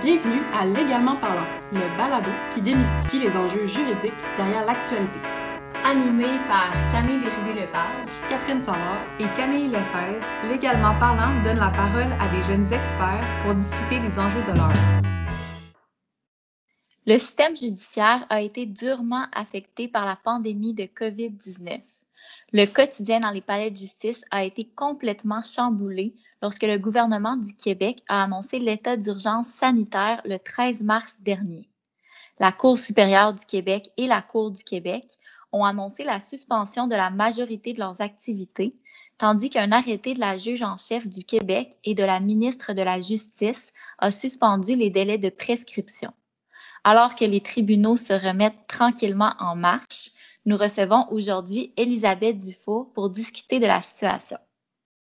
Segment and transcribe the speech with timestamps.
[0.00, 5.18] Bienvenue à Légalement parlant, le balado qui démystifie les enjeux juridiques derrière l'actualité.
[5.84, 12.28] Animé par Camille Bérubé-Lepage, Catherine Savard et Camille Lefebvre, Légalement parlant donne la parole à
[12.28, 15.02] des jeunes experts pour discuter des enjeux de l'heure.
[17.04, 21.80] Le système judiciaire a été durement affecté par la pandémie de COVID-19.
[22.52, 27.54] Le quotidien dans les palais de justice a été complètement chamboulé lorsque le gouvernement du
[27.54, 31.68] Québec a annoncé l'état d'urgence sanitaire le 13 mars dernier.
[32.38, 35.04] La Cour supérieure du Québec et la Cour du Québec
[35.52, 38.76] ont annoncé la suspension de la majorité de leurs activités,
[39.18, 42.82] tandis qu'un arrêté de la juge en chef du Québec et de la ministre de
[42.82, 46.12] la Justice a suspendu les délais de prescription.
[46.84, 50.10] Alors que les tribunaux se remettent tranquillement en marche,
[50.46, 54.38] nous recevons aujourd'hui Elisabeth Dufour pour discuter de la situation.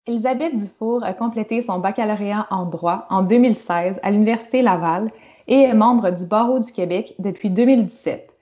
[0.08, 5.10] Elisabeth Dufour a complété son baccalauréat en droit en 2016 à l'Université Laval
[5.48, 8.34] et est membre du Barreau du Québec depuis 2017.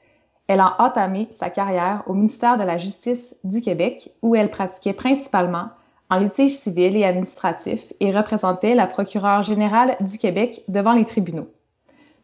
[0.46, 4.92] Elle a entamé sa carrière au ministère de la Justice du Québec où elle pratiquait
[4.92, 5.70] principalement
[6.08, 11.48] en litige civil et administratif et représentait la procureure générale du Québec devant les tribunaux.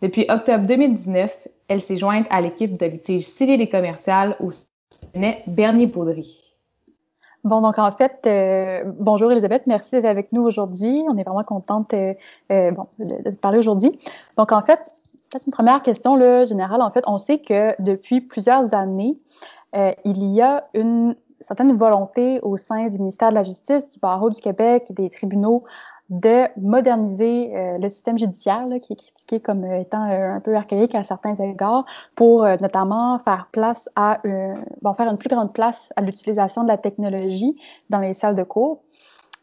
[0.02, 4.50] Depuis octobre 2019, elle s'est jointe à l'équipe de litige civil et commercial au
[5.12, 6.51] cabinet Bernier-Baudry.
[7.44, 11.02] Bon, donc en fait, euh, bonjour Elisabeth, merci d'être avec nous aujourd'hui.
[11.08, 12.14] On est vraiment contente euh,
[12.52, 13.98] euh, bon, de, parler aujourd'hui.
[14.36, 14.78] Donc en fait,
[15.28, 16.80] peut-être une première question là, générale.
[16.80, 19.18] En fait, on sait que depuis plusieurs années,
[19.74, 24.30] il y a une certaine volonté au sein du ministère de la Justice, du Barreau
[24.30, 25.64] du Québec, des tribunaux
[26.12, 30.94] de moderniser euh, le système judiciaire, qui est critiqué comme étant euh, un peu archaïque
[30.94, 34.20] à certains égards, pour euh, notamment faire place à
[34.82, 37.56] bon, faire une plus grande place à l'utilisation de la technologie
[37.88, 38.82] dans les salles de cours.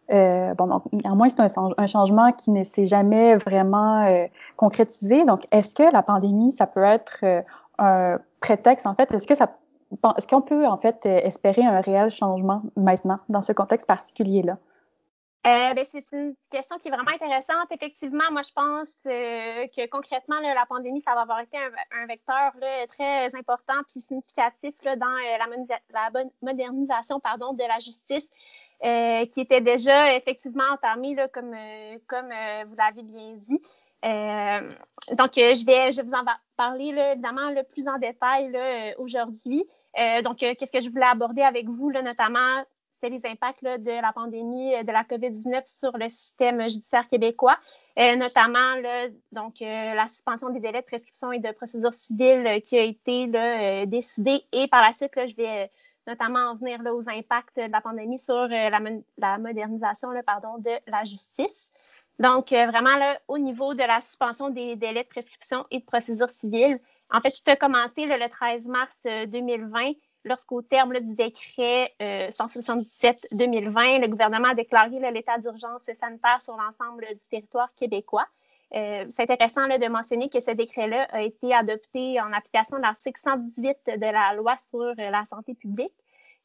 [0.10, 0.84] bon, donc,
[1.16, 5.26] moins c'est un, un, changement qui ne s'est jamais vraiment concrétisé.
[5.26, 7.26] Donc, est-ce que la pandémie, ça peut être
[7.80, 9.12] un prétexte, en fait?
[9.12, 9.52] Est-ce que ça
[10.18, 14.60] est-ce qu'on peut en fait espérer un réel changement maintenant dans ce contexte particulier-là?
[15.48, 17.68] Euh, ben, c'est une question qui est vraiment intéressante.
[17.72, 22.52] Effectivement, moi, je pense euh, que concrètement, la pandémie, ça va avoir été un, vecteur
[22.90, 26.10] très important puis significatif dans euh, la,
[26.42, 28.30] modernisation pardon, de la justice,
[29.32, 33.62] qui était déjà effectivement entamée, comme, vous l'avez bien dit.
[35.16, 36.26] donc, je vais, je vais vous en
[36.58, 38.52] parler évidemment plus en détail
[38.98, 39.64] aujourd'hui.
[40.22, 42.66] donc, qu'est-ce que je voulais aborder avec vous, notamment
[43.02, 47.58] c'était les impacts de la pandémie euh, de la COVID-19 sur le système judiciaire québécois,
[47.98, 52.84] euh, notamment euh, la suspension des délais de prescription et de procédure civile qui a
[52.84, 54.44] été là, décidée.
[54.52, 55.72] Et par la suite, je vais
[56.08, 61.70] notamment en venir aux impacts de la pandémie sur la, modernisation de la justice.
[62.18, 66.80] Donc, vraiment, au niveau de la suspension des délais de prescription et de procédure civile,
[67.12, 69.94] en fait, tout a commencé le 13 mars 2020
[70.24, 77.06] lorsqu'au terme du décret 177-2020, euh, le gouvernement a déclaré l'état d'urgence sanitaire sur l'ensemble
[77.10, 78.26] du territoire québécois.
[78.76, 83.20] Euh, c'est intéressant de mentionner que ce décret-là a été adopté en application de l'article
[83.20, 85.94] 118 de la loi sur euh, la santé publique,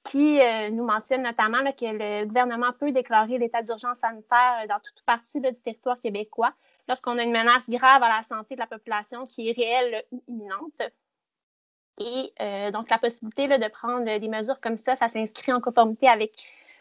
[0.04, 0.38] qui
[0.70, 5.50] nous mentionne notamment que le gouvernement peut déclarer l'état d'urgence sanitaire dans toute partie du
[5.62, 6.52] territoire québécois
[6.88, 10.22] lorsqu'on a une menace grave à la santé de la population qui est réelle ou
[10.28, 10.82] imminente.
[11.98, 15.60] Et euh, donc, la possibilité là, de prendre des mesures comme ça, ça s'inscrit en
[15.60, 16.32] conformité avec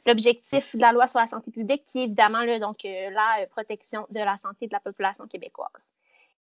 [0.05, 3.45] l'objectif de la loi sur la santé publique, qui est évidemment là, donc, euh, la
[3.47, 5.89] protection de la santé de la population québécoise.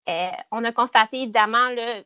[0.09, 2.03] Euh, on a constaté évidemment là,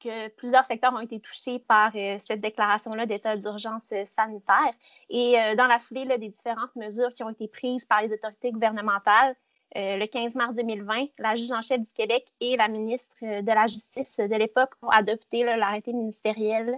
[0.00, 4.72] que plusieurs secteurs ont été touchés par euh, cette déclaration-là d'état d'urgence sanitaire.
[5.08, 8.50] Et euh, dans la foulée des différentes mesures qui ont été prises par les autorités
[8.50, 9.36] gouvernementales,
[9.76, 13.52] euh, le 15 mars 2020, la juge en chef du Québec et la ministre de
[13.52, 16.76] la Justice de l'époque ont adopté l'arrêté ministériel.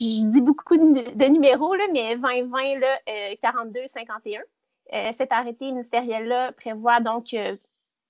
[0.00, 2.98] Je dis beaucoup de, numéros, là, mais 2020, là,
[3.42, 4.40] 42-51.
[4.92, 7.56] Euh, cet arrêté ministériel-là prévoit donc euh,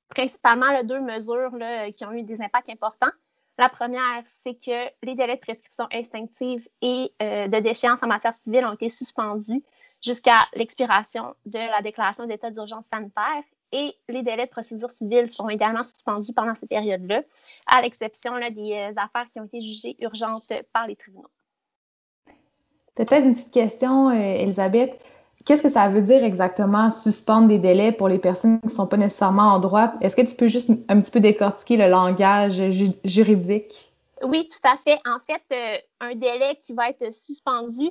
[0.09, 1.53] principalement deux mesures
[1.95, 3.13] qui ont eu des impacts importants.
[3.59, 8.65] La première, c'est que les délais de prescription instinctive et de déchéance en matière civile
[8.65, 9.63] ont été suspendus
[10.03, 13.45] jusqu'à l'expiration de la déclaration d'état d'urgence sanitaire
[13.75, 17.23] et les délais de procédure civile seront également suspendus pendant cette période-là,
[17.67, 21.29] à l'exception des euh, affaires qui ont été jugées urgentes par les tribunaux.
[22.95, 24.97] Peut-être une petite question, euh, Elisabeth.
[25.45, 28.87] Qu'est-ce que ça veut dire exactement suspendre des délais pour les personnes qui ne sont
[28.87, 29.95] pas nécessairement en droit?
[30.01, 32.63] Est-ce que tu peux juste un petit peu décortiquer le langage
[33.05, 33.93] juridique?
[34.23, 34.99] Oui, tout à fait.
[35.05, 37.91] En fait, euh, un délai qui va être suspendu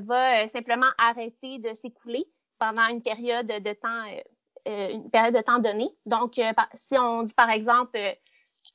[0.00, 2.26] va simplement arrêter de s'écouler
[2.58, 4.20] pendant une période de temps euh,
[4.68, 5.90] une période de temps donnée.
[6.06, 7.98] Donc, euh, si on dit par exemple,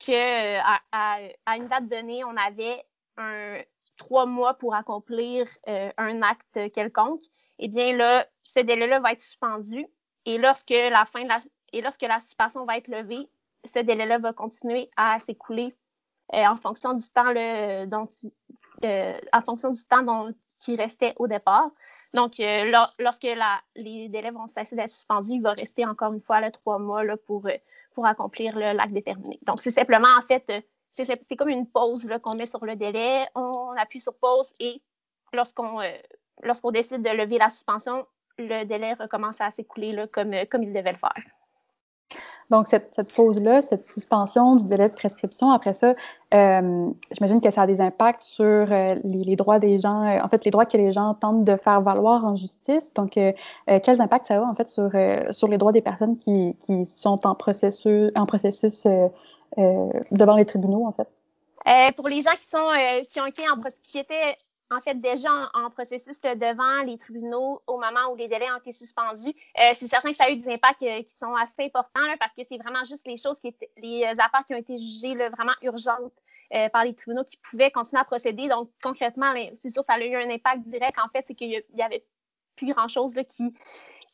[0.00, 2.84] qu'à à, une date donnée, on avait
[3.16, 3.58] un,
[3.96, 7.22] trois mois pour accomplir un acte quelconque,
[7.58, 9.86] eh bien là, ce délai-là va être suspendu.
[10.26, 11.38] Et lorsque la fin de la,
[11.72, 13.28] et lorsque la suspension va être levée,
[13.64, 15.76] ce délai-là va continuer à s'écouler
[16.32, 17.32] en fonction du temps
[17.86, 18.08] dont,
[19.32, 21.70] en fonction du temps dont, qui restait au départ.
[22.14, 22.70] Donc, euh,
[23.00, 23.26] lorsque
[23.74, 27.02] les délais vont cesser d'être suspendus, il va rester encore une fois là, trois mois
[27.02, 27.56] là, pour, euh,
[27.92, 29.40] pour accomplir l'acte déterminé.
[29.42, 30.60] Donc, c'est simplement, en fait, euh,
[31.04, 33.26] c'est comme une pause qu'on met sur le délai.
[33.34, 34.80] On appuie sur pause et
[35.32, 35.80] lorsqu'on
[36.42, 38.06] lorsqu'on décide de lever la suspension,
[38.38, 41.16] le délai recommence à s'écouler comme, comme il devait le faire.
[42.50, 45.94] Donc, cette, cette pause-là, cette suspension du délai de prescription, après ça,
[46.34, 50.20] euh, j'imagine que ça a des impacts sur euh, les, les, droits des gens, euh,
[50.22, 52.92] en fait, les droits que les gens tentent de faire valoir en justice.
[52.94, 53.32] Donc, euh,
[53.82, 54.90] quels impacts ça a, en fait, sur,
[55.30, 58.86] sur les droits des personnes qui, qui sont en processus, en processus
[59.56, 61.08] devant les tribunaux, en fait?
[61.96, 62.68] pour les gens qui sont
[63.08, 64.36] qui ont été en qui étaient
[64.74, 68.72] en fait déjà en, processus devant les tribunaux au moment où les délais ont été
[68.72, 69.34] suspendus.
[69.58, 72.32] Euh, c'est certain que ça a eu des impacts euh, qui sont assez importants parce
[72.32, 75.54] que c'est vraiment juste les choses qui étaient, les affaires qui ont été jugées vraiment
[75.62, 76.12] urgentes
[76.54, 78.48] euh, par les tribunaux qui pouvaient continuer à procéder.
[78.48, 80.98] Donc concrètement, c'est sûr ça a eu un impact direct.
[80.98, 82.04] En fait, c'est qu'il y avait
[82.56, 83.54] plus grand chose qui,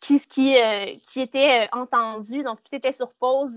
[0.00, 2.42] qui était entendu.
[2.42, 3.56] Donc tout était sur pause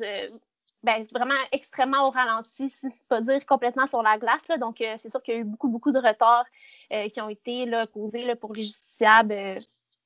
[0.84, 4.46] ben, vraiment extrêmement au ralenti, si je pas dire complètement sur la glace.
[4.50, 4.58] Là.
[4.58, 6.46] Donc, euh, c'est sûr qu'il y a eu beaucoup, beaucoup de retards
[6.92, 9.60] euh, qui ont été là, causés là, pour les justiciables, euh,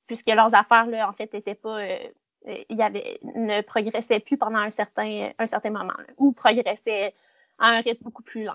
[0.06, 1.80] puisque leurs affaires, là, en fait, étaient pas.
[2.46, 7.14] il y avait, ne progressaient plus pendant un certain, un certain moment, ou progressaient
[7.58, 8.54] à un rythme beaucoup plus lent.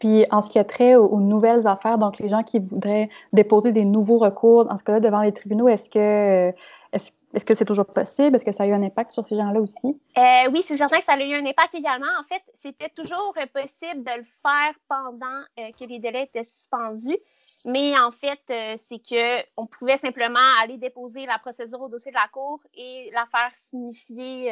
[0.00, 3.70] Puis en ce qui a trait aux, nouvelles affaires, donc les gens qui voudraient déposer
[3.70, 6.52] des nouveaux recours, en ce cas-là, devant les tribunaux, est-ce que
[6.92, 8.34] est-ce que c'est toujours possible?
[8.34, 9.96] Est-ce que ça a eu un impact sur ces gens-là aussi?
[10.18, 12.08] Euh, oui, c'est certain que ça a eu un impact également.
[12.18, 17.18] En fait, c'était toujours possible de le faire pendant euh, que les délais étaient suspendus.
[17.64, 22.10] Mais en fait, euh, c'est que on pouvait simplement aller déposer la procédure au dossier
[22.10, 24.50] de la Cour et la faire signifier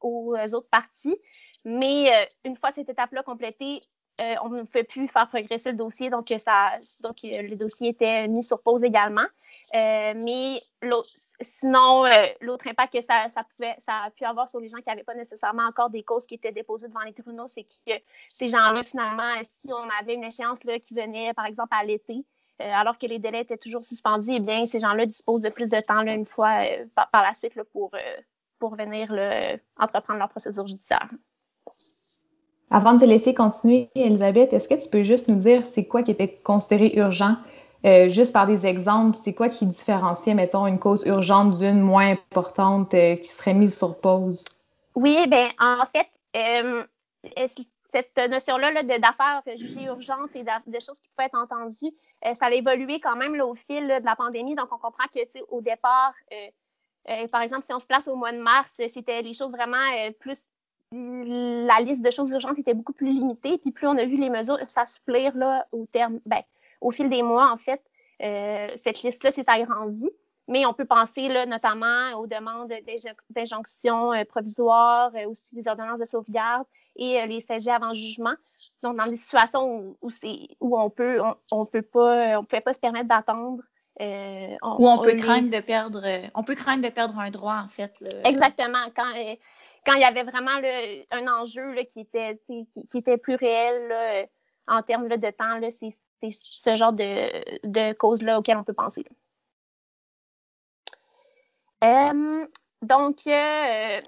[0.00, 1.16] aux autres parties.
[1.64, 3.80] Mais une fois cette étape-là complétée,
[4.18, 6.66] on ne pouvait plus faire progresser le dossier, donc ça,
[7.00, 9.26] donc le dossier était mis sur pause également.
[9.74, 10.62] Euh, mais
[11.40, 13.26] sinon, euh, l'autre impact que ça,
[13.56, 16.26] pouvait, ça a pu avoir sur les gens qui n'avaient pas nécessairement encore des causes
[16.26, 17.92] qui étaient déposées devant les tribunaux, c'est que
[18.28, 22.24] ces gens-là, finalement, si on avait une échéance là, qui venait, par exemple, à l'été,
[22.62, 25.68] euh, alors que les délais étaient toujours suspendus, eh bien, ces gens-là disposent de plus
[25.68, 26.60] de temps là, une fois
[26.94, 27.90] par, la suite là, pour,
[28.58, 29.12] pour venir
[29.76, 31.08] entreprendre leur procédure judiciaire.
[32.70, 36.02] Avant de te laisser continuer, Elisabeth, est-ce que tu peux juste nous dire c'est quoi
[36.02, 37.36] qui était considéré urgent?
[37.84, 42.10] Euh, juste par des exemples, c'est quoi qui différenciait, mettons, une cause urgente d'une moins
[42.10, 44.44] importante euh, qui serait mise sur pause?
[44.96, 46.82] Oui, ben en fait, euh,
[47.92, 51.94] cette notion-là -là, d'affaires jugées urgentes et de choses qui pouvaient être entendues,
[52.32, 54.56] ça a évolué quand même au fil de la pandémie.
[54.56, 55.20] Donc, on comprend que,
[55.50, 56.14] au départ,
[57.30, 59.86] par exemple, si on se place au mois de mars, c'était les choses vraiment
[60.18, 60.44] plus
[60.92, 63.58] la liste de choses urgentes était beaucoup plus limitée.
[63.58, 66.42] Puis plus on a vu les mesures s'assouplir là au terme, ben,
[66.80, 67.82] au fil des mois, en fait,
[68.22, 70.10] euh, cette liste-là s'est agrandie.
[70.48, 72.72] Mais on peut penser là, notamment aux demandes
[73.30, 78.34] d'injonction euh, provisoire, euh, aussi les ordonnances de sauvegarde et les CG avant jugement.
[78.82, 80.10] Donc, dans des situations où,
[80.60, 83.62] où on peut, on, peut pas, on pouvait pas se permettre d'attendre.
[84.00, 86.02] Euh, on, on, peut craindre de perdre,
[86.34, 87.92] on peut craindre de perdre un droit en fait.
[88.24, 88.78] Exactement.
[88.94, 89.10] Quand
[89.86, 90.60] quand il y avait vraiment
[91.10, 92.66] un enjeu là, qui était qui,
[92.98, 94.24] était plus réel là,
[94.68, 99.04] en termes de temps, c'est ce genre de, de causes-là auxquelles on peut penser.
[101.84, 102.46] Euh,
[102.82, 104.00] donc, euh,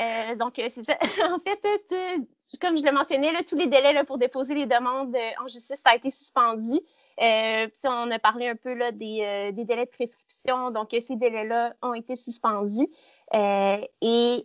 [0.00, 0.98] euh, donc c'est ça.
[1.30, 2.28] en fait,
[2.60, 5.80] comme je l'ai mentionné, là, tous les délais là, pour déposer les demandes en justice,
[5.84, 6.80] ça a été suspendu.
[7.18, 10.70] on a parlé un peu là, des délais de prescription.
[10.70, 12.88] Donc, ces délais-là ont été suspendus.
[13.32, 14.42] Et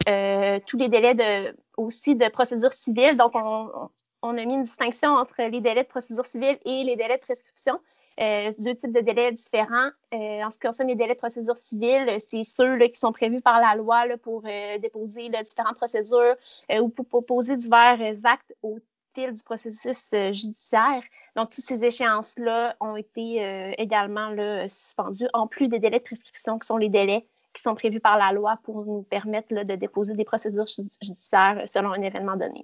[0.65, 3.17] tous les délais de, aussi de procédure civile.
[3.17, 3.89] Donc, on,
[4.21, 7.21] on a mis une distinction entre les délais de procédure civile et les délais de
[7.21, 7.79] prescription.
[8.19, 9.91] Euh, deux types de délais différents.
[10.13, 13.41] Euh, en ce qui concerne les délais de procédure civile, c'est ceux qui sont prévus
[13.41, 16.35] par la loi pour euh, déposer différentes procédures
[16.81, 18.79] ou pour proposer divers actes au
[19.13, 21.03] fil du processus judiciaire.
[21.35, 24.31] Donc, toutes ces échéances-là ont été également
[24.67, 27.27] suspendues, en plus des délais de prescription qui sont les délais
[27.57, 31.91] qui sont prévus par la loi pour nous permettre de déposer des procédures judiciaires selon
[31.91, 32.63] un événement donné.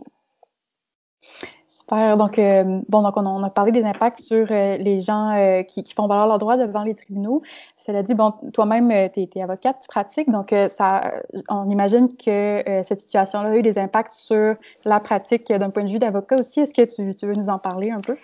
[1.67, 2.17] Super.
[2.17, 5.83] Donc, euh, bon, donc on, a parlé des impacts sur euh, les gens euh, qui,
[5.95, 7.41] font valoir leurs droits devant les tribunaux.
[7.77, 11.11] Cela dit, bon, toi-même, tu es, avocate, tu pratiques, donc ça,
[11.49, 15.89] on imagine que cette situation-là a eu des impacts sur la pratique d'un point de
[15.89, 16.61] vue d'avocat aussi.
[16.61, 18.15] Est-ce que tu, veux nous en parler un peu?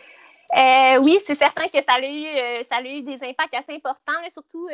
[1.04, 4.68] oui, c'est certain que ça a eu, ça a eu des impacts assez importants, surtout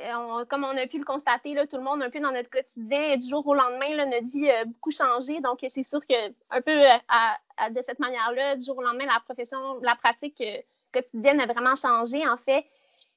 [0.00, 3.16] euh, comme on a pu le constater, tout le monde un peu dans notre quotidien,
[3.16, 5.40] du jour au lendemain, là, notre vie a beaucoup changé.
[5.40, 9.20] Donc, c'est sûr que un peu euh, de cette manière-là, du jour au lendemain, la
[9.20, 10.56] profession, la pratique euh,
[10.92, 12.26] quotidienne a vraiment changé.
[12.26, 12.64] En fait,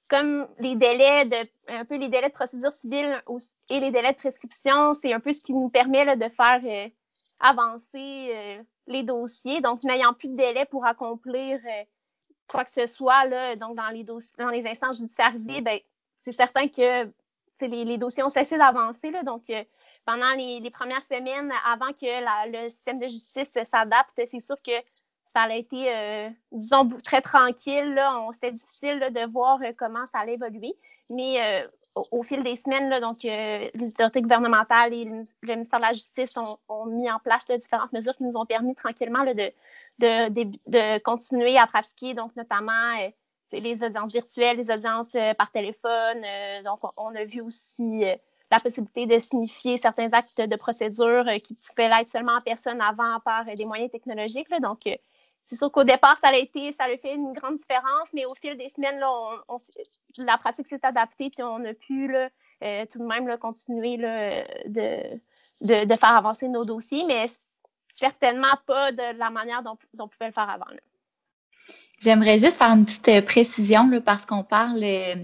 [0.10, 3.24] comme les délais de un peu les délais de procédure civile
[3.70, 6.62] et les délais de prescription, c'est un peu ce qui nous permet de faire
[7.40, 9.62] avancer les dossiers.
[9.62, 11.60] Donc, n'ayant plus de délai pour accomplir
[12.48, 15.80] quoi que ce soit donc dans les dossiers, dans les instances judiciarisées, ben,
[16.26, 17.06] c'est certain que
[17.62, 19.12] les, dossiers ont cessé d'avancer.
[19.24, 19.64] Donc, euh,
[20.06, 24.72] pendant les, premières semaines, avant que le système de justice s'adapte, c'est sûr que
[25.24, 28.02] ça allait été, euh, disons, très tranquille.
[28.34, 30.76] C'était difficile de voir euh, comment ça allait évoluer.
[31.12, 31.64] Mais
[31.94, 36.86] au, fil des semaines, donc, les autorités gouvernementales et le, ministère de la Justice ont,
[36.88, 39.52] mis en place différentes mesures qui nous ont permis tranquillement de,
[40.00, 42.96] de, continuer à pratiquer, donc notamment
[43.52, 46.24] les audiences virtuelles, les audiences euh, par téléphone.
[46.24, 48.16] Euh, donc, on, a vu aussi euh,
[48.52, 53.20] la possibilité de signifier certains actes de procédure qui pouvaient l'être seulement en personne avant
[53.22, 54.50] par des moyens technologiques.
[54.62, 54.82] Donc,
[55.42, 58.36] c'est sûr qu'au départ, ça a été, ça a fait une grande différence, mais au
[58.36, 59.00] fil des semaines,
[60.18, 62.30] la pratique s'est adaptée, puis on a pu là,
[62.86, 67.28] tout de même continuer de, faire avancer nos dossiers, mais
[67.90, 70.66] certainement pas de la manière dont, on pouvait le faire avant.
[72.02, 75.16] J'aimerais juste faire une petite euh, précision là, parce qu'on parle euh,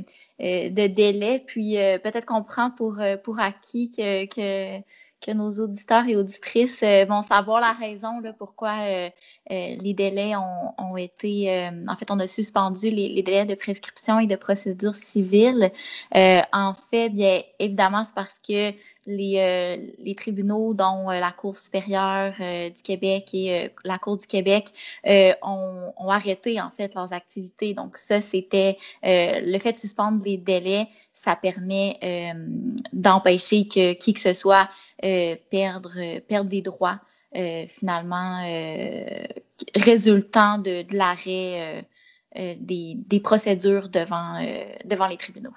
[0.42, 4.84] euh, de délai, puis peut-être qu'on prend pour, pour acquis que, que
[5.22, 9.10] que nos auditeurs et auditrices euh, vont savoir la raison là, pourquoi euh,
[9.51, 13.56] euh, les délais ont, ont été, en fait, on a suspendu les, les, délais de
[13.56, 15.72] prescription et de procédure civile.
[16.13, 18.72] en fait, bien évidemment, c'est parce que
[19.08, 24.70] les, les tribunaux, dont la Cour supérieure du Québec et la Cour du Québec,
[25.06, 27.74] ont, ont, arrêté en fait leurs activités.
[27.74, 30.88] Donc ça, c'était le fait de suspendre les délais
[31.22, 32.34] ça permet euh,
[32.94, 34.68] d'empêcher que qui que ce soit
[35.04, 37.00] euh, perdre, perdre des droits
[37.36, 38.42] euh, finalement
[39.75, 41.88] résultant de, l'arrêt
[42.36, 44.44] des, des, procédures devant,
[44.84, 45.54] devant les tribunaux.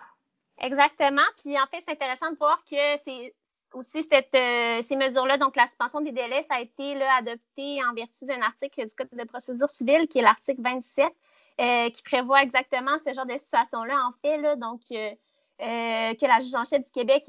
[0.61, 1.23] Exactement.
[1.42, 3.35] Puis en fait, c'est intéressant de voir que c'est
[3.73, 4.37] aussi cette,
[4.85, 8.42] ces mesures-là, donc la suspension des délais, ça a été là, adopté en vertu d'un
[8.42, 13.26] article du Code de procédure civile qui est l'article 27, qui prévoit exactement ce genre
[13.26, 13.94] de situation-là.
[14.06, 15.11] En fait, là, donc euh,
[15.58, 17.25] que la juge en chef du Québec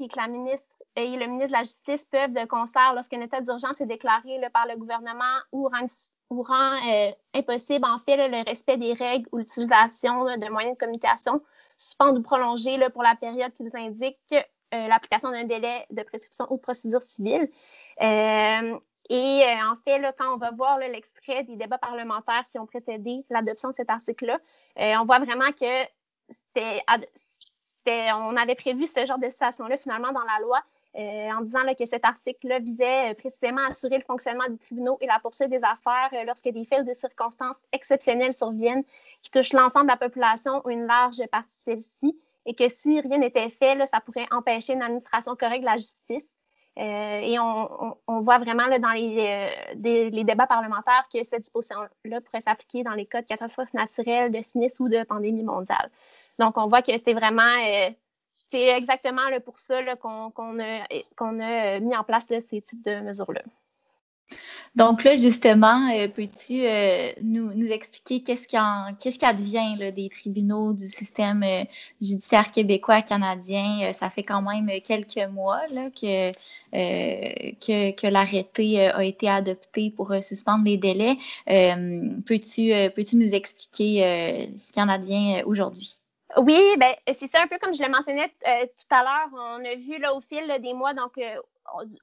[0.96, 4.66] et le ministre de la Justice peuvent, de concert, lorsqu'un état d'urgence est déclaré par
[4.66, 10.50] le gouvernement ou rend, euh, impossible, en fait, le respect des règles ou l'utilisation de
[10.50, 11.42] moyens de communication,
[11.76, 16.46] suspendre ou prolonger pour la période qui vous indique euh, l'application d'un délai de prescription
[16.50, 17.50] ou procédure civile.
[18.00, 23.24] et en fait, là, quand on va voir l'extrait des débats parlementaires qui ont précédé
[23.28, 24.38] l'adoption de cet article-là,
[24.78, 25.84] on voit vraiment que
[26.28, 26.82] c'était
[27.86, 30.62] on avait prévu ce genre de situation-là finalement dans la loi
[30.98, 34.96] euh, en disant que cet article-là visait euh, précisément à assurer le fonctionnement des tribunaux
[35.02, 38.82] et la poursuite des affaires euh, lorsque des faits ou des circonstances exceptionnelles surviennent
[39.20, 42.98] qui touchent l'ensemble de la population ou une large partie de celle-ci et que si
[43.02, 46.32] rien n'était fait, ça pourrait empêcher une administration correcte de la justice.
[46.78, 49.50] et on, voit vraiment dans les,
[50.10, 54.40] les, débats parlementaires que cette disposition-là pourrait s'appliquer dans les cas de catastrophes naturelles, de
[54.40, 55.90] sinistres ou de pandémie mondiale.
[56.38, 57.90] Donc, on voit que c'est vraiment, euh,
[58.50, 60.28] c'est exactement pour ça qu'on
[60.60, 63.42] a, mis en place ces types de mesures-là.
[64.74, 68.56] Donc là, justement, euh, peux-tu euh, nous, expliquer qu'est-ce qui,
[69.00, 71.42] qu'est-ce advient des tribunaux du système
[72.02, 73.92] judiciaire québécois canadien?
[73.94, 76.32] ça fait quand même quelques mois que,
[78.10, 81.16] l'arrêté a été adopté pour suspendre les délais.
[81.46, 85.96] peux-tu, peux-tu nous expliquer ce qui en advient aujourd'hui?
[86.36, 89.30] Oui, ben c'est ça un peu comme je le mentionnais euh, tout à l'heure.
[89.32, 91.40] On a vu là au fil des mois, donc euh,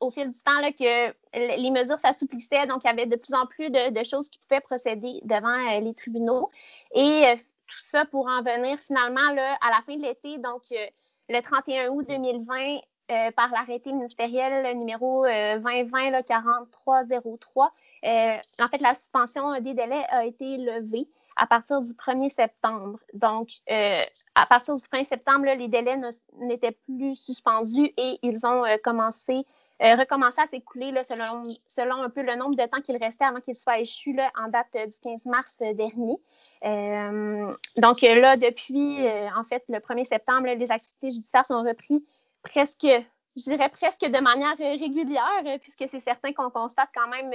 [0.02, 3.36] au fil du temps, là, que les mesures s'assouplissaient, donc il y avait de plus
[3.36, 6.50] en plus de, choses qui pouvaient procéder devant euh, les tribunaux.
[6.96, 7.36] Et
[7.68, 10.64] tout ça pour en venir finalement là, à la fin de l'été, donc
[11.30, 12.80] le 31 août 2020,
[13.36, 17.70] par l'arrêté ministériel numéro 2020-4303.
[18.04, 23.00] en fait, la suspension des délais a été levée à partir du 1er septembre.
[23.14, 24.04] Donc, euh,
[24.36, 26.00] à partir du 1er septembre, les délais
[26.40, 29.46] n'étaient plus suspendus et ils ont euh, commencé
[29.80, 33.80] recommençait à s'écouler selon, un peu le nombre de temps qu'il restait avant qu'il soit
[33.80, 36.16] échu là, en date du 15 mars dernier.
[37.76, 39.00] donc là, depuis,
[39.36, 42.02] en fait, le 1er septembre, les activités judiciaires sont reprises
[42.44, 42.88] presque,
[43.36, 47.34] je dirais presque de manière régulière, puisque c'est certain qu'on constate quand même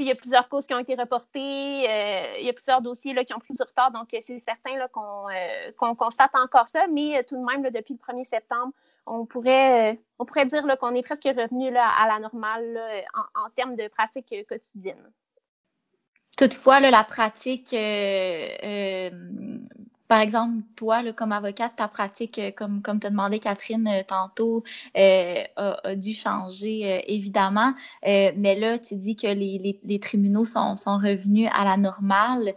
[0.00, 3.12] il y a plusieurs causes qui ont été reportées, euh, il y a plusieurs dossiers
[3.12, 6.86] là, qui ont pris du retard, donc euh, c'est certain euh, qu'on constate encore ça,
[6.86, 8.72] mais tout de même, depuis le 1er septembre,
[9.06, 12.80] on pourrait, on pourrait dire qu'on est presque revenu là, à la normale
[13.14, 15.10] en, en, termes de pratique quotidienne.
[16.36, 17.74] Toutefois, la pratique
[20.10, 24.64] par exemple, toi, comme avocate, ta pratique, euh, comme, comme demandé Catherine euh, tantôt,
[24.96, 27.74] euh, a, dû changer évidemment.
[28.02, 32.54] mais là, tu dis que les, tribunaux sont, revenus à la normale.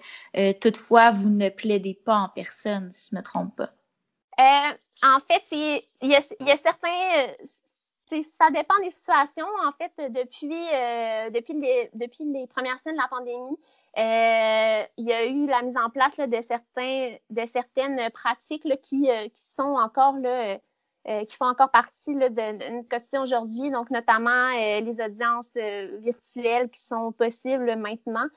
[0.61, 3.69] toutefois, vous ne plaidez pas en personne, si je ne me trompe pas.
[5.03, 6.21] en fait, il y a,
[6.57, 7.33] certains
[8.39, 9.47] ça dépend des situations.
[9.63, 10.65] En fait, depuis,
[11.31, 13.57] depuis, les, depuis les premières semaines de la pandémie,
[13.97, 19.09] euh, il y a eu la mise en place de, certains, de certaines pratiques qui,
[19.09, 20.57] euh, qui sont encore là,
[21.07, 25.51] euh, qui font encore partie là, de, notre quotidien aujourd'hui, donc notamment les audiences
[25.99, 28.27] virtuelles qui sont possibles maintenant,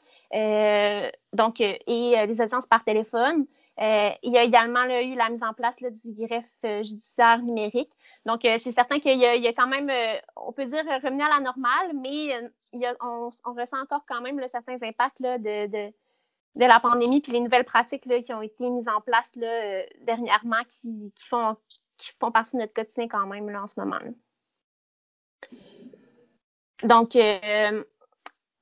[1.32, 3.46] donc et les audiences par téléphone.
[3.78, 7.92] Euh, il y a également eu la mise en place du greffe euh, judiciaire numérique.
[8.24, 9.90] Donc, euh, c'est certain qu'il y, a quand même,
[10.34, 12.40] on peut dire, revenu à la normale, mais
[13.02, 15.92] on, ressent encore quand même certains impacts de,
[16.54, 19.32] la pandémie puis les nouvelles pratiques qui ont été mises en place
[20.00, 21.56] dernièrement qui, font,
[21.98, 24.00] qui font partie de notre quotidien quand même en ce moment.
[26.82, 27.14] Donc,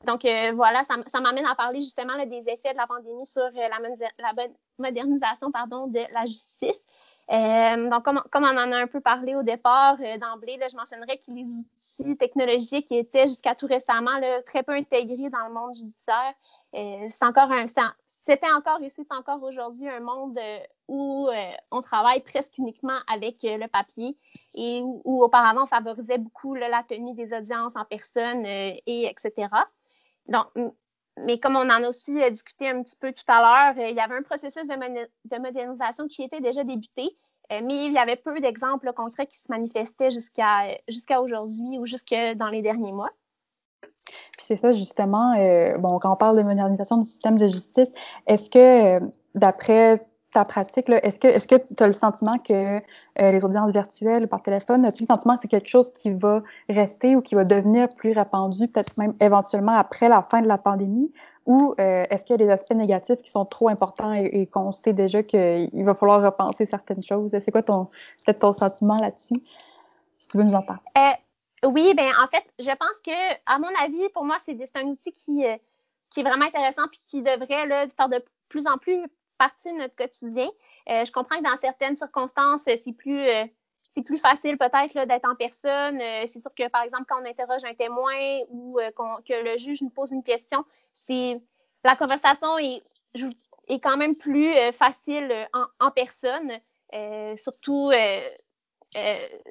[0.04, 3.50] donc euh, voilà, ça, m'amène à parler justement des effets de la pandémie sur euh,
[3.54, 4.32] la,
[4.78, 6.84] modernisation pardon, de la justice.
[7.32, 11.30] Euh, donc, comme, on en a un peu parlé au départ, d'emblée, je mentionnerais que
[11.30, 16.34] les outils technologiques étaient jusqu'à tout récemment très peu intégrés dans le monde judiciaire.
[17.10, 17.48] c'est encore
[18.26, 20.38] c'était encore et c'est encore aujourd'hui un monde
[20.88, 21.30] où
[21.70, 24.18] on travaille presque uniquement avec le papier
[24.54, 29.48] et où, auparavant on favorisait beaucoup la tenue des audiences en personne et etc.
[30.28, 30.46] Donc,
[31.20, 33.90] mais comme on en a aussi euh, discuté un petit peu tout à l'heure, euh,
[33.90, 37.16] il y avait un processus de, modernisation qui était déjà débuté,
[37.52, 41.86] euh, mais il y avait peu d'exemples concrets qui se manifestaient jusqu'à jusqu'à aujourd'hui ou
[41.86, 43.10] jusque dans les derniers mois.
[44.02, 45.34] Puis c'est ça justement,
[45.78, 47.92] bon, quand on parle de modernisation du système de justice,
[48.26, 49.00] est-ce que
[49.34, 49.96] d'après
[50.34, 52.80] ta pratique, est-ce que est-ce que tu as le sentiment que euh,
[53.16, 57.14] les audiences virtuelles par téléphone, as-tu le sentiment que c'est quelque chose qui va rester
[57.14, 61.12] ou qui va devenir plus répandu, peut-être même éventuellement après la fin de la pandémie?
[61.46, 64.72] Ou euh, est-ce qu'il y a des aspects négatifs qui sont trop importants et, qu'on
[64.72, 67.30] sait déjà qu'il va falloir repenser certaines choses?
[67.30, 67.84] C'est quoi ton
[68.26, 69.40] peut-être ton sentiment là-dessus?
[70.18, 70.82] Si tu veux nous en parler.
[70.98, 73.12] Euh, oui, ben en fait, je pense que,
[73.46, 75.44] à mon avis, pour moi, c'est un outil qui,
[76.10, 79.04] qui est vraiment intéressant puis qui devrait là, faire de plus en plus
[79.38, 80.48] partie de notre quotidien.
[80.88, 83.44] Euh, je comprends que dans certaines circonstances, c'est plus, euh,
[83.82, 86.00] c'est plus facile peut-être d'être en personne.
[86.00, 88.14] Euh, c'est sûr que, par exemple, quand on interroge un témoin
[88.50, 88.78] ou
[89.26, 91.40] que le juge nous pose une question, c'est
[91.84, 92.82] la conversation est,
[93.68, 95.48] est quand même plus facile
[95.80, 96.52] en, personne.
[97.36, 97.92] surtout,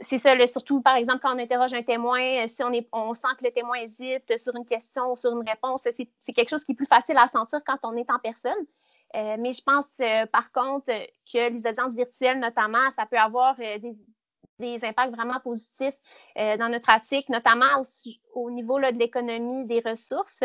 [0.02, 3.28] c'est ça, surtout par exemple quand on interroge un témoin, si on, est, on sent
[3.38, 6.72] que le témoin hésite sur une question ou sur une réponse, c'est quelque chose qui
[6.72, 8.66] est plus facile à sentir quand on est en personne.
[9.16, 10.92] Euh, mais je pense euh, par contre
[11.32, 13.78] que les audiences virtuelles, notamment, ça peut avoir euh,
[14.60, 15.96] des, impacts vraiment positifs
[16.36, 17.84] dans notre pratique, notamment
[18.34, 20.42] au, niveau de l'économie des ressources.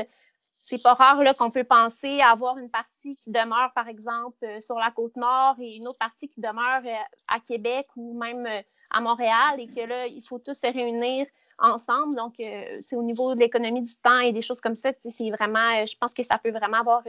[0.65, 4.75] C'est pas rare qu'on peut penser à avoir une partie qui demeure, par exemple, sur
[4.77, 6.83] la côte nord et une autre partie qui demeure
[7.29, 8.49] à Québec ou même
[8.91, 11.27] à Montréal et que là, il faut tous se réunir
[11.59, 12.17] ensemble.
[12.17, 15.87] Donc, c'est au niveau de l'économie du temps et des choses comme ça, c'est vraiment,
[15.87, 17.05] je pense que ça peut vraiment avoir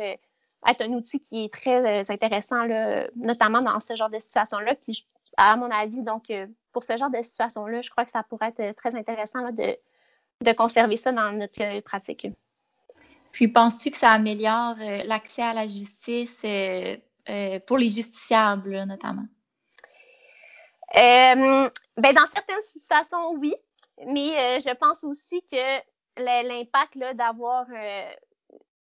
[0.67, 4.75] être un outil qui est très euh, intéressant, là, notamment dans ce genre de situation-là.
[4.75, 5.05] Puis,
[5.37, 8.53] à mon avis, donc, euh, pour ce genre de situation-là, je crois que ça pourrait
[8.57, 9.77] être très intéressant là, de,
[10.41, 12.27] de conserver ça dans notre pratique.
[13.31, 16.37] Puis, penses-tu que ça améliore euh, l'accès à la justice
[17.67, 19.25] pour les justiciables, notamment?
[20.95, 21.71] ben,
[22.15, 23.53] dans certaines situations, oui.
[24.07, 25.81] Mais je pense aussi que
[26.17, 27.67] l'impact d'avoir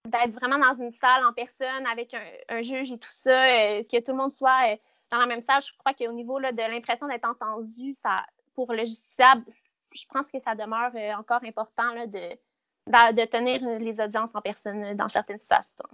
[0.08, 2.14] d'être vraiment dans une salle en personne avec
[2.48, 4.76] un, juge et tout ça, euh, que tout le monde soit euh,
[5.10, 5.62] dans la même salle.
[5.62, 9.44] Je crois qu'au niveau là, de l'impression d'être entendu, ça, pour le justiciable,
[9.92, 14.40] je pense que ça demeure euh, encore important là, de, de, tenir les audiences en
[14.40, 15.88] personne dans certaines situations.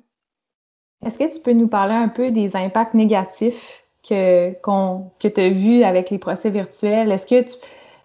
[1.05, 5.51] Est-ce que tu peux nous parler un peu des impacts négatifs que, que tu as
[5.51, 7.13] vus avec les procès virtuels?
[7.13, 7.51] Est-ce que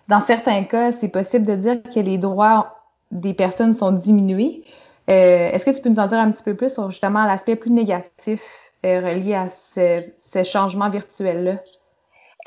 [0.08, 2.76] dans certains cas, c'est possible de dire que les droits
[3.12, 4.64] des personnes sont diminués?
[5.10, 7.56] Euh, est-ce que tu peux nous en dire un petit peu plus sur justement l'aspect
[7.56, 11.58] plus négatif euh, relié à ce, ce changement virtuel-là?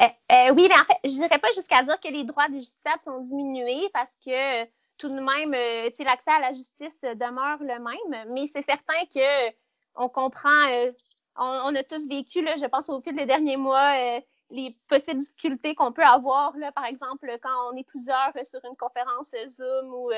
[0.01, 3.03] Euh, oui, mais en fait, je dirais pas jusqu'à dire que les droits des justiciables
[3.05, 4.65] sont diminués parce que
[4.97, 9.53] tout de même, l'accès à la justice demeure le même, mais c'est certain que
[9.97, 10.49] on comprend,
[11.37, 13.95] on, a tous vécu, je pense au fil des derniers mois,
[14.51, 19.33] les possibles difficultés qu'on peut avoir, par exemple, quand on est plusieurs sur une conférence
[19.49, 20.11] Zoom ou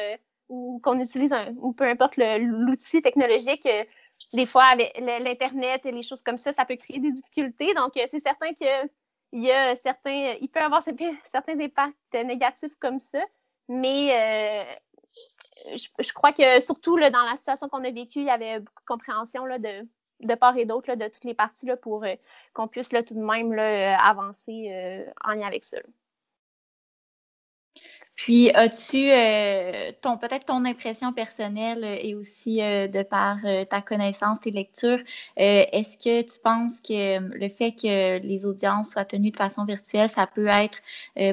[0.48, 3.84] ou qu'on utilise un, ou peu importe l'outil technologique, euh,
[4.32, 7.74] des fois avec l'Internet et les choses comme ça, ça peut créer des difficultés.
[7.74, 12.98] Donc, euh, c'est certain qu'il y a certains, il peut avoir certains impacts négatifs comme
[12.98, 13.20] ça,
[13.68, 14.64] mais
[15.66, 18.60] euh, je, crois que surtout là, dans la situation qu'on a vécue, il y avait
[18.60, 19.88] beaucoup de compréhension là, de,
[20.20, 22.04] de part et d'autre de toutes les parties là, pour
[22.52, 25.78] qu'on puisse là, tout de même là, avancer en lien avec ça.
[28.16, 33.80] Puis, as-tu euh, ton peut-être ton impression personnelle euh, et aussi euh, de par ta
[33.82, 35.00] connaissance, tes lectures,
[35.36, 40.08] est-ce que tu penses que le fait que les audiences soient tenues de façon virtuelle,
[40.08, 40.78] ça peut être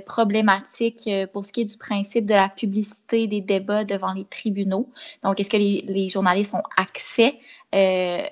[0.05, 4.89] problématique pour ce qui est du principe de la publicité des débats devant les tribunaux?
[5.23, 7.39] Donc, est-ce que les, journalistes ont accès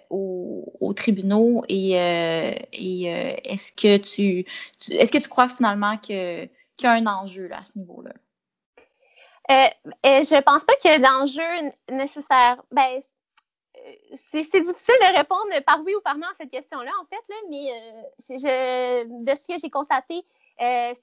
[0.09, 4.45] aux, tribunaux et, est-ce que tu,
[4.91, 6.45] est-ce que tu crois finalement que
[6.77, 8.13] qu'il y a un enjeu là, à ce niveau-là?
[9.49, 9.53] Euh,
[10.05, 12.61] euh, je pense pas qu'il y ait d'enjeu nécessaire.
[12.71, 13.01] Ben,
[13.77, 17.35] euh, c'est difficile de répondre par oui ou par non à cette question-là, en fait,
[17.49, 17.71] mais
[18.29, 20.23] je, de ce que j'ai constaté,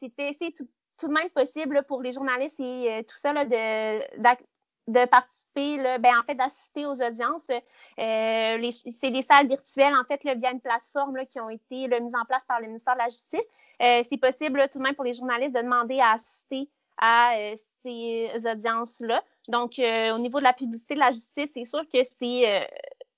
[0.01, 6.17] c'était c'est tout, de même possible pour les journalistes et tout ça de, participer, ben,
[6.17, 7.49] en fait, d'assister aux audiences.
[7.97, 12.45] c'est des salles virtuelles, en fait, via une plateforme qui ont été mises en place
[12.45, 13.49] par le ministère de la Justice.
[13.81, 18.31] c'est possible tout de même pour les journalistes de demander à assister à euh, ces
[18.47, 19.23] audiences-là.
[19.49, 22.65] Donc, euh, au niveau de la publicité de la justice, c'est sûr que c'est euh,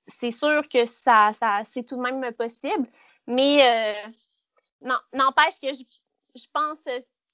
[0.06, 2.88] c'est sûr que ça, ça c'est tout de même possible.
[3.26, 3.94] Mais
[5.12, 5.82] n'empêche que je,
[6.34, 6.82] je, pense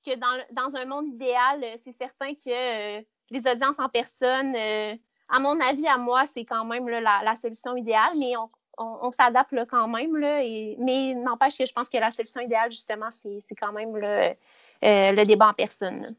[0.04, 2.98] que dans, dans un monde idéal, c'est certain que
[3.30, 8.14] les audiences en personne, à mon avis, à moi, c'est quand même la, solution idéale,
[8.18, 10.16] mais on, on, s'adapte quand même.
[10.16, 10.38] Là,
[10.78, 15.50] mais n'empêche que je pense que la solution idéale, justement, c'est quand même le débat
[15.50, 16.16] en personne.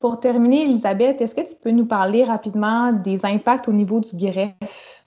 [0.00, 4.16] Pour terminer, Elisabeth, est-ce que tu peux nous parler rapidement des impacts au niveau du
[4.16, 5.04] greffe?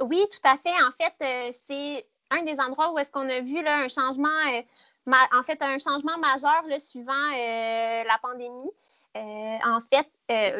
[0.00, 0.74] Oui, tout à fait.
[0.82, 4.28] En fait, euh, c'est un des endroits où est-ce qu'on a vu là, un changement,
[4.54, 8.70] euh, en fait, un changement majeur suivant euh, la pandémie.
[9.14, 10.08] en fait,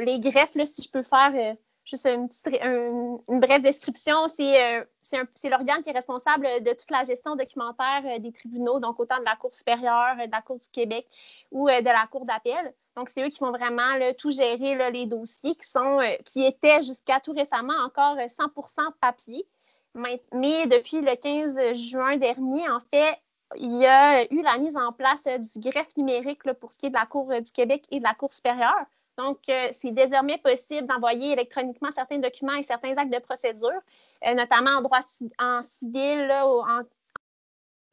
[0.05, 4.87] les greffes, là, si je peux faire juste une, petite, une brève description, c'est
[5.35, 9.24] c'est l'organe qui est responsable de toute la gestion documentaire des tribunaux, donc autant de
[9.24, 11.07] la Cour supérieure, de la Cour du Québec
[11.50, 12.74] ou de la Cour d'appel.
[13.00, 17.32] Donc, c'est eux qui vont vraiment tout gérer les dossiers euh, qui étaient jusqu'à tout
[17.32, 19.46] récemment encore 100% euh, papier.
[19.94, 20.20] Mais,
[20.66, 23.18] depuis le 15 juin dernier, en fait,
[23.56, 26.86] il y a eu la mise en place euh, du greffe numérique pour ce qui
[26.86, 28.84] est de la Cour du Québec et de la Cour supérieure.
[29.16, 33.80] Donc, c'est désormais possible d'envoyer électroniquement certains documents et certains actes de procédure,
[34.24, 35.00] notamment en droit
[35.38, 36.32] en civil,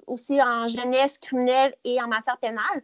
[0.06, 2.82] aussi en jeunesse criminelle et en matière pénale.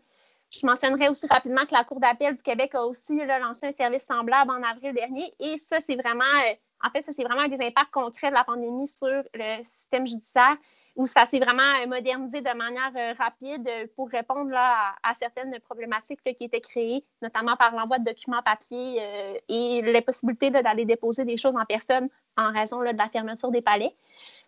[0.59, 4.05] Je mentionnerai aussi rapidement que la Cour d'appel du Québec a aussi lancé un service
[4.05, 5.33] semblable en avril dernier.
[5.39, 8.35] Et ça, c'est vraiment, euh, en fait, ça, c'est vraiment un des impacts concrets de
[8.35, 10.55] la pandémie sur le système judiciaire,
[10.95, 15.59] où ça s'est vraiment euh, modernisé de manière euh, rapide pour répondre là, à, certaines
[15.61, 19.01] problématiques qui étaient créées, notamment par l'envoi de documents papier
[19.49, 23.61] et les possibilités d'aller déposer des choses en personne en raison de la fermeture des
[23.61, 23.95] palais.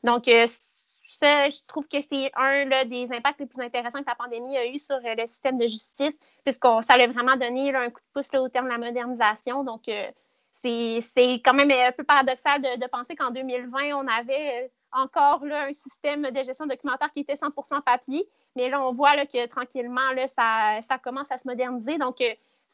[0.04, 0.30] Donc,
[1.16, 4.66] ça, je trouve que c'est un des impacts les plus intéressants que la pandémie a
[4.66, 8.14] eu sur euh, le système de justice, puisqu'on ça a vraiment donné un coup de
[8.14, 9.64] pouce au terme de la modernisation.
[9.64, 10.12] Donc, euh,
[10.54, 11.02] c'est
[11.44, 15.74] quand même un peu paradoxal de, penser qu'en 2020, on avait euh, encore là, un
[15.74, 20.12] système de gestion documentaire qui était 100% papier, mais là, on voit là, que tranquillement,
[20.16, 21.98] là, ça, ça commence à se moderniser.
[21.98, 22.22] Donc,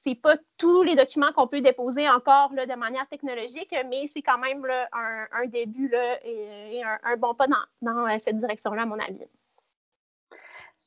[0.06, 4.38] c'est pas tous les documents qu'on peut déposer encore de manière technologique, mais c'est quand
[4.38, 5.92] même un, début
[6.24, 9.26] et, un, bon pas dans, dans cette direction-là, à mon avis.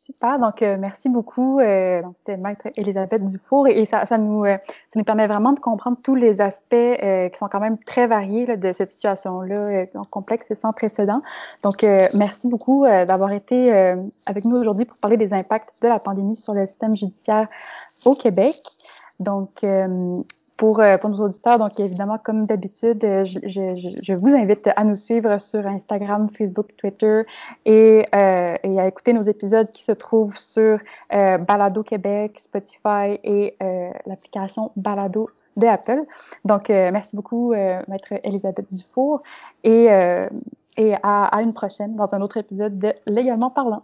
[0.04, 1.60] Super, donc euh, merci beaucoup.
[1.60, 4.58] Euh, C'était Maître Elisabeth Dufour et, ça, ça, nous, euh,
[4.90, 8.06] ça nous permet vraiment de comprendre tous les aspects euh, qui sont quand même très
[8.06, 11.22] variés de cette situation-là, complexe et sans précédent.
[11.62, 13.72] Donc, merci beaucoup d'avoir été
[14.26, 17.48] avec nous aujourd'hui pour parler des impacts de la pandémie sur le système judiciaire
[18.04, 18.56] au Québec.
[19.20, 19.64] Donc,
[20.56, 24.84] pour, euh, pour nos auditeurs, donc évidemment, comme d'habitude, je, je, je, vous invite à
[24.84, 27.22] nous suivre sur Instagram, Facebook, Twitter
[27.64, 30.78] et, euh, et à écouter nos épisodes qui se trouvent sur
[31.12, 36.02] euh, Balado Québec, Spotify et euh, l'application Balado de Apple.
[36.44, 39.22] Donc, euh, merci beaucoup, euh, Maître Elisabeth Dufour,
[39.64, 39.86] et,
[40.76, 43.82] et à, à une prochaine dans un autre épisode de Légalement parlant.